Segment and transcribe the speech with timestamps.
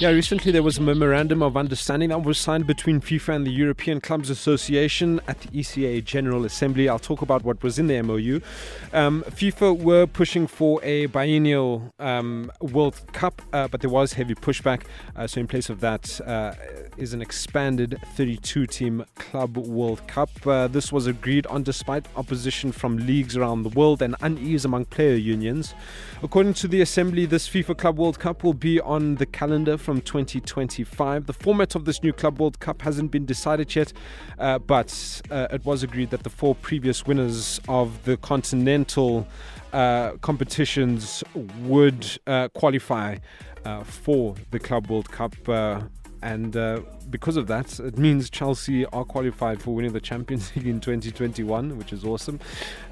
[0.00, 3.50] Yeah, recently there was a memorandum of understanding that was signed between FIFA and the
[3.50, 6.88] European Clubs Association at the ECA General Assembly.
[6.88, 8.40] I'll talk about what was in the MOU.
[8.92, 14.36] Um, FIFA were pushing for a biennial um, World Cup, uh, but there was heavy
[14.36, 14.82] pushback.
[15.16, 16.54] Uh, so, in place of that, uh,
[16.96, 20.30] is an expanded 32 team Club World Cup.
[20.46, 24.84] Uh, this was agreed on despite opposition from leagues around the world and unease among
[24.84, 25.74] player unions.
[26.22, 30.02] According to the Assembly, this FIFA Club World Cup will be on the calendar from
[30.02, 31.24] 2025.
[31.24, 33.90] The format of this new Club World Cup hasn't been decided yet,
[34.38, 39.26] uh, but uh, it was agreed that the four previous winners of the continental
[39.72, 41.24] uh, competitions
[41.62, 43.16] would uh, qualify
[43.64, 45.32] uh, for the Club World Cup.
[46.22, 50.66] And uh, because of that, it means Chelsea are qualified for winning the Champions League
[50.66, 52.40] in 2021, which is awesome.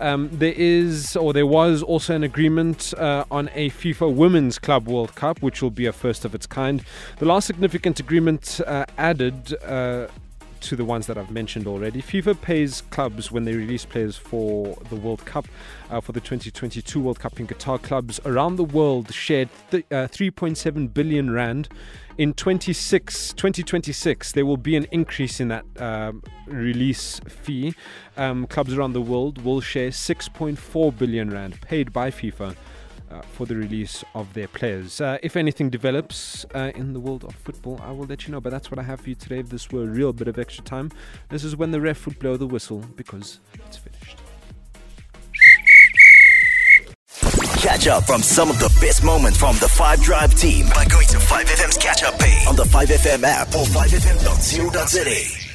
[0.00, 4.86] Um, there is, or there was also an agreement uh, on a FIFA Women's Club
[4.86, 6.84] World Cup, which will be a first of its kind.
[7.18, 10.08] The last significant agreement uh, added uh,
[10.66, 12.02] to the ones that I've mentioned already.
[12.02, 15.46] FIFA pays clubs when they release players for the World Cup.
[15.90, 20.08] Uh, for the 2022 World Cup in Qatar, clubs around the world shared th- uh,
[20.08, 21.68] 3.7 billion rand.
[22.18, 27.74] In 26, 2026, there will be an increase in that um, release fee.
[28.16, 32.56] Um, clubs around the world will share 6.4 billion rand paid by FIFA
[33.10, 35.00] uh, for the release of their players.
[35.00, 38.40] Uh, if anything develops uh, in the world of football, I will let you know.
[38.40, 39.38] But that's what I have for you today.
[39.40, 40.90] If this were a real bit of extra time,
[41.28, 44.18] this is when the ref would blow the whistle because it's finished.
[47.62, 51.06] Catch up from some of the best moments from the 5 Drive team by going
[51.08, 55.45] to 5FM's catch up page on the 5FM app or 5FM.co.za.